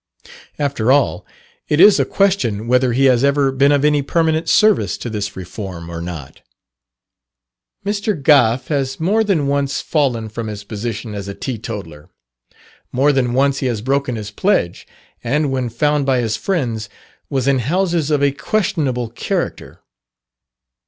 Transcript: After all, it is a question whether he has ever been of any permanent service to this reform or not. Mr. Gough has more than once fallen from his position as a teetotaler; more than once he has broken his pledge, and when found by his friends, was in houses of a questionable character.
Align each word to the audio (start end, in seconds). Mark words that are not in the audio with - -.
After 0.57 0.91
all, 0.91 1.27
it 1.69 1.79
is 1.79 1.99
a 1.99 2.05
question 2.05 2.65
whether 2.67 2.91
he 2.91 3.05
has 3.05 3.23
ever 3.23 3.51
been 3.51 3.71
of 3.71 3.85
any 3.85 4.01
permanent 4.01 4.49
service 4.49 4.97
to 4.97 5.11
this 5.11 5.35
reform 5.35 5.91
or 5.91 6.01
not. 6.01 6.41
Mr. 7.85 8.19
Gough 8.19 8.69
has 8.69 8.99
more 8.99 9.23
than 9.23 9.45
once 9.45 9.79
fallen 9.79 10.27
from 10.27 10.47
his 10.47 10.63
position 10.63 11.13
as 11.13 11.27
a 11.27 11.35
teetotaler; 11.35 12.09
more 12.91 13.11
than 13.13 13.33
once 13.33 13.59
he 13.59 13.67
has 13.67 13.81
broken 13.81 14.15
his 14.15 14.31
pledge, 14.31 14.87
and 15.23 15.51
when 15.51 15.69
found 15.69 16.03
by 16.07 16.17
his 16.19 16.35
friends, 16.35 16.89
was 17.29 17.47
in 17.47 17.59
houses 17.59 18.09
of 18.09 18.23
a 18.23 18.31
questionable 18.31 19.07
character. 19.09 19.81